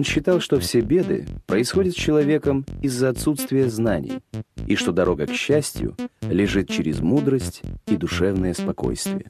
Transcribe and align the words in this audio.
Он 0.00 0.04
считал, 0.04 0.40
что 0.40 0.58
все 0.58 0.80
беды 0.80 1.26
происходят 1.46 1.92
с 1.92 1.96
человеком 1.98 2.64
из-за 2.80 3.10
отсутствия 3.10 3.68
знаний, 3.68 4.20
и 4.66 4.74
что 4.74 4.92
дорога 4.92 5.26
к 5.26 5.34
счастью 5.34 5.94
лежит 6.22 6.70
через 6.70 7.00
мудрость 7.00 7.60
и 7.86 7.98
душевное 7.98 8.54
спокойствие. 8.54 9.26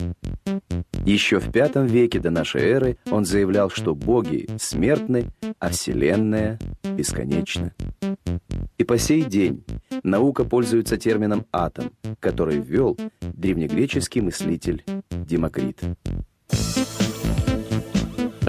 Еще 1.05 1.41
в 1.41 1.49
V 1.49 1.89
веке 1.89 2.21
до 2.21 2.31
нашей 2.31 2.63
эры 2.63 2.99
он 3.11 3.25
заявлял, 3.25 3.69
что 3.69 3.97
боги 3.97 4.49
смертны, 4.61 5.33
а 5.59 5.71
Вселенная 5.71 6.61
бесконечна. 6.97 7.75
И 8.79 8.85
по 8.85 8.97
сей 8.97 9.25
день 9.25 9.65
наука 10.05 10.45
пользуется 10.45 10.97
термином 10.97 11.47
«атом», 11.53 11.91
который 12.21 12.61
ввел 12.61 12.97
древнегреческий 13.21 14.21
мыслитель 14.21 14.85
Демокрит. 15.11 15.81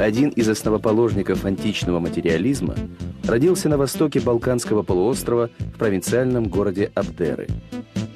Один 0.01 0.29
из 0.29 0.49
основоположников 0.49 1.45
античного 1.45 1.99
материализма 1.99 2.75
родился 3.23 3.69
на 3.69 3.77
востоке 3.77 4.19
Балканского 4.19 4.81
полуострова 4.81 5.51
в 5.59 5.77
провинциальном 5.77 6.45
городе 6.45 6.91
Абдеры. 6.95 7.47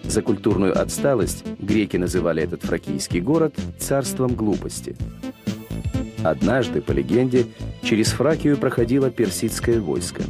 За 0.03 0.23
культурную 0.23 0.75
отсталость 0.81 1.45
греки 1.59 1.98
называли 1.98 2.41
этот 2.41 2.63
фракийский 2.63 3.20
город 3.20 3.53
царством 3.77 4.34
глупости. 4.34 4.95
Однажды, 6.23 6.81
по 6.81 6.91
легенде, 6.91 7.45
через 7.84 8.08
Фракию 8.13 8.58
проходило 8.58 9.11
персидское 9.11 9.80
войско. 9.80 10.23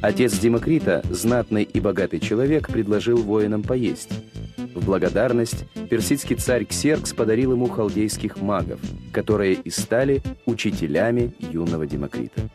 Отец 0.00 0.38
Демокрита, 0.38 1.02
знатный 1.10 1.64
и 1.64 1.80
богатый 1.80 2.18
человек, 2.18 2.68
предложил 2.68 3.18
воинам 3.18 3.62
поесть– 3.62 4.08
в 4.74 4.84
благодарность 4.84 5.66
персидский 5.88 6.36
царь 6.36 6.64
Ксеркс 6.64 7.12
подарил 7.12 7.52
ему 7.52 7.68
халдейских 7.68 8.36
магов, 8.40 8.80
которые 9.12 9.54
и 9.54 9.70
стали 9.70 10.22
учителями 10.46 11.34
юного 11.38 11.86
Демокрита. 11.86 12.50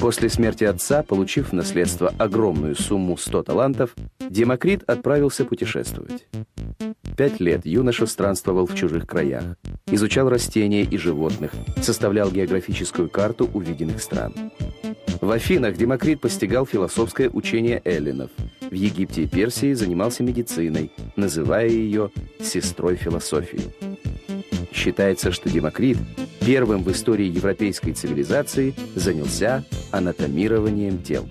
После 0.00 0.28
смерти 0.28 0.64
отца, 0.64 1.02
получив 1.02 1.50
в 1.50 1.52
наследство 1.54 2.12
огромную 2.18 2.76
сумму 2.76 3.16
100 3.16 3.44
талантов, 3.44 3.94
Демокрит 4.28 4.82
отправился 4.86 5.44
путешествовать. 5.44 6.26
Пять 7.16 7.40
лет 7.40 7.64
юноша 7.64 8.06
странствовал 8.06 8.66
в 8.66 8.74
чужих 8.74 9.06
краях, 9.06 9.56
изучал 9.86 10.28
растения 10.28 10.82
и 10.82 10.98
животных, 10.98 11.52
составлял 11.80 12.30
географическую 12.30 13.08
карту 13.08 13.48
увиденных 13.54 14.02
стран. 14.02 14.34
В 15.20 15.30
Афинах 15.30 15.76
Демокрит 15.76 16.20
постигал 16.20 16.66
философское 16.66 17.30
учение 17.30 17.80
эллинов. 17.84 18.30
В 18.60 18.74
Египте 18.74 19.22
и 19.22 19.26
Персии 19.26 19.72
занимался 19.72 20.22
медициной, 20.22 20.90
называя 21.16 21.68
ее 21.68 22.10
«сестрой 22.40 22.96
философии». 22.96 23.62
Считается, 24.72 25.32
что 25.32 25.48
Демокрит 25.48 25.98
первым 26.40 26.82
в 26.82 26.90
истории 26.90 27.26
европейской 27.26 27.92
цивилизации 27.92 28.74
занялся 28.94 29.64
анатомированием 29.92 31.02
тел. 31.02 31.26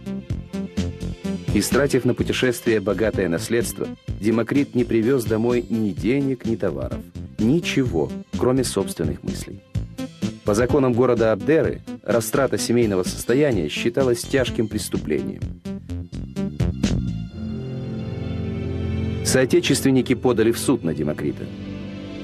Истратив 1.54 2.04
на 2.04 2.16
путешествие 2.16 2.80
богатое 2.80 3.30
наследство, 3.30 3.88
Демокрит 4.20 4.74
не 4.74 4.86
привез 4.86 5.24
домой 5.26 5.64
ни 5.70 5.92
денег, 5.92 6.46
ни 6.46 6.56
товаров. 6.56 7.00
Ничего, 7.38 8.12
кроме 8.40 8.64
собственных 8.64 9.22
мыслей. 9.22 9.62
По 10.46 10.56
законам 10.56 10.94
города 10.94 11.32
Абдеры 11.32 11.82
растрата 12.04 12.58
семейного 12.58 13.04
состояния 13.04 13.70
считалась 13.70 14.24
тяжким 14.24 14.68
преступлением. 14.68 15.42
Соотечественники 19.26 20.14
подали 20.16 20.52
в 20.52 20.60
суд 20.60 20.84
на 20.84 20.94
Демокрита. 20.94 21.44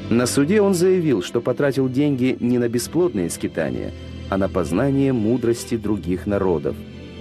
На 0.10 0.26
суде 0.26 0.62
он 0.62 0.74
заявил, 0.74 1.22
что 1.22 1.42
потратил 1.42 1.88
деньги 1.88 2.36
не 2.40 2.58
на 2.58 2.68
бесплодные 2.68 3.30
скитания, 3.30 3.92
а 4.30 4.38
на 4.38 4.50
познание 4.50 5.14
мудрости 5.14 5.78
других 5.78 6.26
народов, 6.26 6.76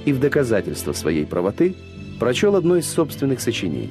и 0.05 0.13
в 0.13 0.21
доказательство 0.21 0.93
своей 0.93 1.27
правоты 1.27 1.75
прочел 2.19 2.57
одно 2.57 2.77
из 2.77 2.89
собственных 2.89 3.41
сочинений. 3.41 3.91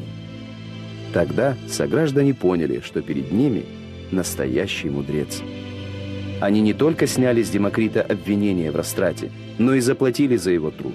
Тогда 1.13 1.55
сограждане 1.67 2.33
поняли, 2.33 2.81
что 2.83 3.01
перед 3.01 3.31
ними 3.31 3.65
настоящий 4.11 4.89
мудрец– 4.89 5.41
они 6.39 6.61
не 6.61 6.73
только 6.73 7.07
сняли 7.07 7.41
с 7.41 7.49
Демокрита 7.49 8.01
обвинение 8.03 8.71
в 8.71 8.75
растрате, 8.75 9.31
но 9.57 9.73
и 9.73 9.79
заплатили 9.79 10.35
за 10.35 10.51
его 10.51 10.69
труд. 10.69 10.93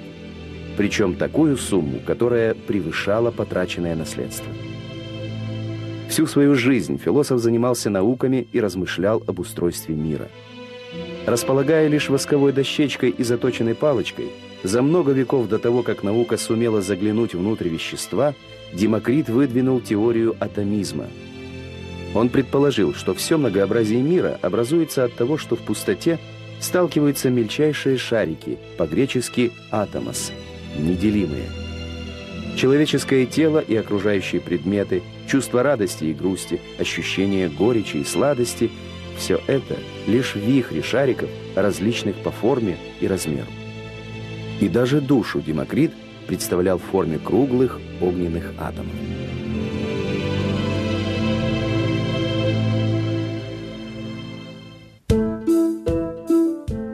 Причем 0.77 1.17
такую 1.17 1.57
сумму, 1.57 1.99
которая 2.07 2.55
превышала 2.55 3.31
потраченное 3.31 3.97
наследство. 3.97 4.51
Всю 6.13 6.27
свою 6.27 6.55
жизнь 6.57 6.99
философ 6.99 7.41
занимался 7.41 7.89
науками 7.89 8.47
и 8.53 8.61
размышлял 8.61 9.23
об 9.27 9.41
устройстве 9.41 9.95
мира. 9.95 10.29
Располагая 11.25 11.89
лишь 11.89 12.11
восковой 12.11 12.53
дощечкой 12.53 13.09
и 13.09 13.23
заточенной 13.25 13.75
палочкой, 13.75 14.27
за 14.63 14.83
много 14.83 15.13
веков 15.13 15.49
до 15.49 15.59
того, 15.59 15.83
как 15.83 16.03
наука 16.03 16.37
сумела 16.37 16.83
заглянуть 16.83 17.35
внутрь 17.35 17.69
вещества, 17.69 18.35
Демокрит 18.75 19.31
выдвинул 19.31 19.81
теорию 19.81 20.37
атомизма– 20.39 21.07
он 22.15 22.29
предположил, 22.29 22.93
что 22.93 23.15
все 23.15 23.39
многообразие 23.39 24.03
мира 24.03 24.39
образуется 24.43 25.05
от 25.05 25.15
того, 25.15 25.39
что 25.39 25.57
в 25.57 25.61
пустоте 25.61 26.19
сталкиваются 26.61 27.31
мельчайшие 27.31 27.97
шарики, 27.97 28.59
по-гречески 28.77 29.51
«атомос», 29.71 30.31
неделимые. 30.79 31.47
Человеческое 32.55 33.25
тело 33.25 33.61
и 33.61 33.75
окружающие 33.75 34.43
предметы, 34.43 35.03
чувство 35.33 35.63
радости 35.63 36.05
и 36.05 36.13
грусти, 36.13 36.61
ощущение 36.79 37.49
горечи 37.49 37.97
и 37.97 38.05
сладости– 38.05 38.71
все 39.17 39.41
это 39.47 39.79
лишь 40.07 40.35
вихри 40.35 40.83
шариков, 40.83 41.31
различных 41.57 42.17
по 42.17 42.31
форме 42.31 42.77
и 43.01 43.07
размеру. 43.07 43.47
И 44.61 44.69
даже 44.69 45.01
душу 45.01 45.41
Демокрит 45.41 45.93
представлял 46.27 46.77
в 46.77 46.83
форме 46.83 47.19
круглых 47.19 47.81
огненных 48.03 48.53
атомов. 48.59 48.93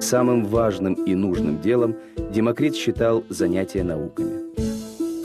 Самым 0.01 0.45
важным 0.45 0.95
и 0.95 1.17
нужным 1.17 1.61
делом 1.61 1.97
Демокрит 2.33 2.77
считал 2.77 3.25
занятия 3.29 3.83
науками. 3.83 4.28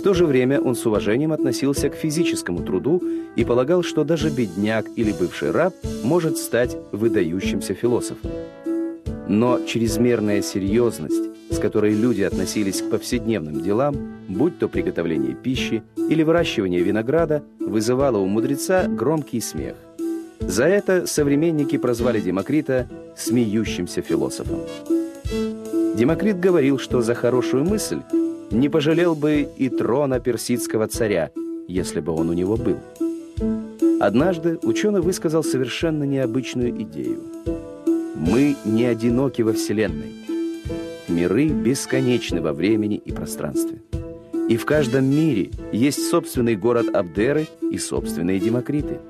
В 0.04 0.06
то 0.06 0.14
же 0.14 0.26
время 0.26 0.60
он 0.60 0.76
с 0.76 0.86
уважением 0.86 1.32
относился 1.32 1.90
к 1.90 1.96
физическому 1.96 2.62
труду 2.62 3.02
и 3.38 3.46
полагал, 3.46 3.84
что 3.84 4.04
даже 4.04 4.30
бедняк 4.30 4.86
или 4.98 5.14
бывший 5.14 5.52
раб 5.52 5.74
может 6.04 6.38
стать 6.38 6.76
выдающимся 6.92 7.74
философом. 7.74 8.30
Но 9.30 9.62
чрезмерная 9.66 10.42
серьезность, 10.42 11.30
с 11.50 11.58
которой 11.58 11.94
люди 11.94 12.22
относились 12.22 12.82
к 12.82 12.90
повседневным 12.90 13.62
делам, 13.62 13.96
будь 14.28 14.60
то 14.60 14.68
приготовление 14.68 15.36
пищи 15.36 15.84
или 15.96 16.22
выращивание 16.22 16.82
винограда, 16.84 17.42
вызывала 17.62 18.18
у 18.18 18.26
мудреца 18.26 18.84
громкий 18.90 19.40
смех– 19.40 19.78
за 20.42 20.66
это 20.66 21.08
современники 21.08 21.78
прозвали 21.78 22.20
Демокрита 22.20 22.90
«смеющимся 23.16 24.02
философом». 24.02 24.60
Демокрит 25.96 26.42
говорил, 26.42 26.78
что 26.78 27.02
за 27.02 27.16
хорошую 27.16 27.64
мысль 27.64 28.02
не 28.54 28.70
пожалел 28.70 29.16
бы 29.16 29.48
и 29.58 29.70
трона 29.70 30.20
персидского 30.20 30.88
царя, 30.88 31.32
если 31.68 32.00
бы 32.00 32.14
он 32.14 32.30
у 32.30 32.34
него 32.34 32.56
был. 32.56 32.78
Однажды 34.00 34.60
ученый 34.64 35.02
высказал 35.02 35.44
совершенно 35.44 36.04
необычную 36.04 36.70
идею. 36.84 37.22
Мы 38.16 38.56
не 38.64 38.86
одиноки 38.86 39.42
во 39.42 39.54
Вселенной. 39.54 40.14
Миры 41.08 41.50
бесконечны 41.50 42.42
во 42.42 42.54
времени 42.54 42.96
и 42.96 43.12
пространстве. 43.12 43.82
И 44.50 44.58
в 44.58 44.66
каждом 44.66 45.06
мире 45.06 45.52
есть 45.72 46.10
собственный 46.10 46.56
город 46.56 46.94
Абдеры 46.94 47.48
и 47.62 47.78
собственные 47.78 48.40
Демокриты– 48.40 49.00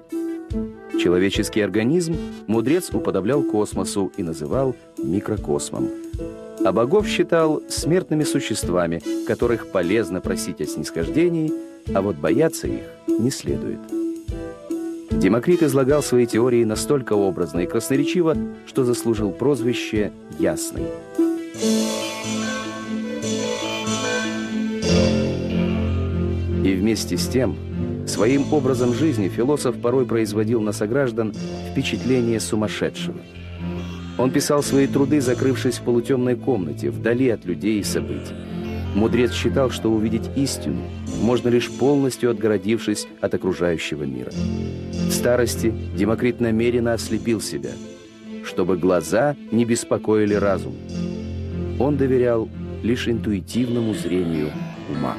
Человеческий 1.00 1.62
организм 1.62 2.15
мудрец 2.47 2.91
уподоблял 2.94 3.44
космосу 3.44 4.12
и 4.15 4.23
называл 4.23 4.75
микрокосмом. 4.97 5.89
А 6.65 6.71
богов 6.71 7.07
считал 7.07 7.62
смертными 7.69 8.24
существами, 8.24 9.01
которых 9.27 9.71
полезно 9.71 10.21
просить 10.21 10.62
о 10.62 10.65
снисхождении, 10.65 11.51
а 11.94 12.01
вот 12.01 12.15
бояться 12.15 12.68
их 12.68 12.83
не 13.07 13.31
следует. 13.31 13.80
Демокрит 15.12 15.62
излагал 15.62 16.01
свои 16.01 16.25
теории 16.25 16.63
настолько 16.63 17.13
образно 17.13 17.60
и 17.60 17.68
красноречиво, 17.68 18.36
что 18.65 18.83
заслужил 18.83 19.31
прозвище 19.31 20.12
«Ясный». 20.39 20.86
И 26.63 26.75
вместе 26.75 27.18
с 27.18 27.27
тем 27.27 27.57
Своим 28.06 28.51
образом 28.51 28.94
жизни 28.94 29.30
философ 29.30 29.77
порой 29.77 30.06
производил 30.06 30.62
на 30.62 30.74
сограждан 30.74 31.33
впечатление 31.71 32.39
сумасшедшего. 32.39 33.18
Он 34.18 34.31
писал 34.31 34.62
свои 34.62 34.88
труды, 34.88 35.21
закрывшись 35.21 35.80
в 35.80 35.81
полутемной 35.81 36.36
комнате, 36.36 36.92
вдали 36.92 37.30
от 37.30 37.45
людей 37.45 37.80
и 37.80 37.83
событий. 37.83 38.36
Мудрец 38.95 39.33
считал, 39.33 39.71
что 39.71 39.89
увидеть 39.89 40.30
истину 40.36 40.81
можно 41.21 41.50
лишь 41.50 41.69
полностью 41.71 42.30
отгородившись 42.30 43.07
от 43.21 43.33
окружающего 43.33 44.04
мира. 44.04 44.31
В 45.07 45.12
старости 45.12 45.74
Демокрит 45.98 46.39
намеренно 46.39 46.94
ослепил 46.94 47.42
себя, 47.42 47.71
чтобы 48.45 48.77
глаза 48.77 49.36
не 49.51 49.65
беспокоили 49.65 50.36
разум. 50.36 50.75
Он 51.80 51.98
доверял 51.98 52.50
лишь 52.83 53.07
интуитивному 53.07 53.95
зрению 53.95 54.51
ума. 54.89 55.15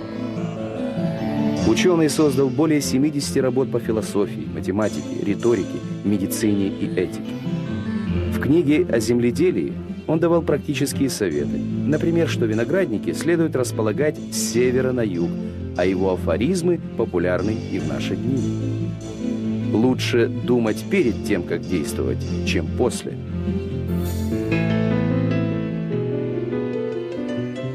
Ученый 1.66 2.10
создал 2.10 2.50
более 2.50 2.80
70 2.80 3.38
работ 3.38 3.72
по 3.72 3.80
философии, 3.80 4.46
математике, 4.54 5.24
риторике, 5.24 5.78
медицине 6.04 6.68
и 6.68 6.86
этике. 6.94 7.32
В 8.34 8.40
книге 8.40 8.84
о 8.90 8.98
земледелии 8.98 9.72
он 10.08 10.18
давал 10.18 10.42
практические 10.42 11.08
советы. 11.08 11.56
Например, 11.56 12.28
что 12.28 12.46
виноградники 12.46 13.12
следует 13.12 13.54
располагать 13.54 14.18
с 14.32 14.36
севера 14.36 14.90
на 14.92 15.02
юг, 15.02 15.30
а 15.76 15.86
его 15.86 16.12
афоризмы 16.12 16.80
популярны 16.98 17.56
и 17.72 17.78
в 17.78 17.86
наши 17.86 18.16
дни. 18.16 18.40
Лучше 19.72 20.26
думать 20.26 20.84
перед 20.90 21.24
тем, 21.24 21.44
как 21.44 21.62
действовать, 21.62 22.18
чем 22.44 22.66
после. 22.76 23.12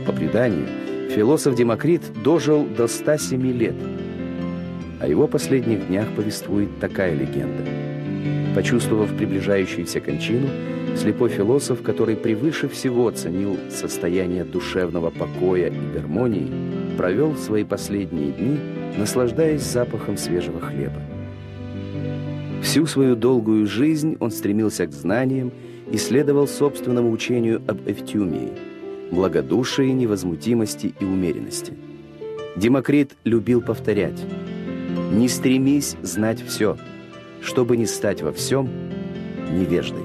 По 0.06 0.12
преданию, 0.12 0.68
философ 1.10 1.56
Демокрит 1.56 2.02
дожил 2.22 2.66
до 2.66 2.88
107 2.88 3.52
лет. 3.54 3.76
О 5.00 5.08
его 5.08 5.26
последних 5.28 5.88
днях 5.88 6.10
повествует 6.16 6.80
такая 6.82 7.16
легенда. 7.16 7.79
Почувствовав 8.56 9.16
приближающуюся 9.16 10.00
кончину, 10.00 10.48
слепой 10.96 11.30
философ, 11.30 11.82
который 11.82 12.16
превыше 12.16 12.68
всего 12.68 13.10
ценил 13.12 13.58
состояние 13.70 14.44
душевного 14.44 15.12
покоя 15.12 15.68
и 15.68 15.94
гармонии, 15.94 16.48
провел 16.98 17.36
свои 17.36 17.64
последние 17.64 18.32
дни, 18.32 18.60
наслаждаясь 18.98 19.62
запахом 19.62 20.18
свежего 20.18 20.60
хлеба. 20.60 21.02
Всю 22.62 22.86
свою 22.86 23.16
долгую 23.16 23.68
жизнь 23.68 24.18
он 24.20 24.32
стремился 24.32 24.86
к 24.86 24.92
знаниям 24.92 25.52
и 25.92 25.98
следовал 25.98 26.48
собственному 26.48 27.12
учению 27.12 27.62
об 27.68 27.88
эвтюмии, 27.88 28.52
благодушии, 29.12 29.90
невозмутимости 29.90 30.94
и 31.00 31.06
умеренности. 31.06 31.74
Демокрит 32.56 33.16
любил 33.24 33.62
повторять 33.62 34.20
«Не 35.12 35.30
стремись 35.30 35.96
знать 36.02 36.44
все, 36.46 36.78
чтобы 37.42 37.78
не 37.78 37.86
стать 37.86 38.22
во 38.22 38.32
всем 38.32 38.70
невеждой. 39.52 40.04